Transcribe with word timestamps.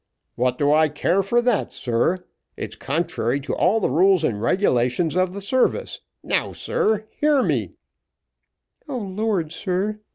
"What 0.33 0.57
do 0.57 0.73
I 0.73 0.89
care 0.89 1.21
for 1.21 1.43
that, 1.43 1.71
sir? 1.73 2.25
It's 2.57 2.75
contrary 2.75 3.39
to 3.41 3.53
all 3.53 3.79
the 3.79 3.91
rules 3.91 4.23
and 4.23 4.41
regulations 4.41 5.15
of 5.15 5.33
the 5.33 5.41
service. 5.41 5.99
Now, 6.23 6.53
sir, 6.53 7.07
hear 7.19 7.43
me" 7.43 7.73
"O 8.89 8.97
Lord, 8.97 9.51
sir! 9.51 9.99